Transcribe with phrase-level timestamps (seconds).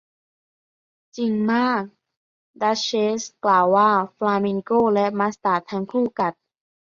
[1.17, 1.83] 'จริงมาก'
[2.61, 6.33] ดัชเชสกล่าวว่า :'ฟลามิงโกและมัสตาร์ดทั้งคู่กัด'